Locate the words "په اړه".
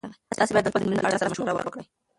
0.99-1.05